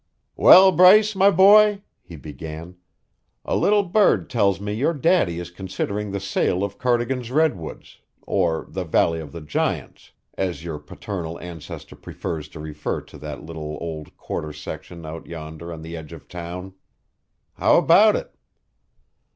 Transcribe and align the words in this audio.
"Well, 0.35 0.71
Bryce, 0.71 1.13
my 1.15 1.29
boy," 1.29 1.83
he 2.01 2.15
began, 2.15 2.75
"a 3.45 3.55
little 3.55 3.83
bird 3.83 4.31
tells 4.31 4.59
me 4.59 4.73
your 4.73 4.95
daddy 4.95 5.37
is 5.37 5.51
considering 5.51 6.09
the 6.09 6.19
sale 6.19 6.63
of 6.63 6.79
Cardigan's 6.79 7.29
Redwoods, 7.29 7.99
or 8.23 8.65
the 8.67 8.83
Valley 8.83 9.19
of 9.19 9.31
the 9.31 9.41
Giants, 9.41 10.11
as 10.39 10.63
your 10.63 10.79
paternal 10.79 11.39
ancestor 11.39 11.95
prefers 11.95 12.47
to 12.47 12.59
refer 12.59 13.01
to 13.01 13.19
that 13.19 13.43
little 13.43 13.77
old 13.79 14.17
quarter 14.17 14.51
section 14.53 15.05
out 15.05 15.27
yonder 15.27 15.71
on 15.71 15.83
the 15.83 15.95
edge 15.95 16.13
of 16.13 16.27
town. 16.27 16.73
How 17.57 17.77
about 17.77 18.15
it?" 18.15 18.33